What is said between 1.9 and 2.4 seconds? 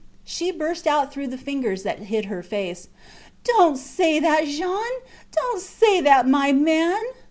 hid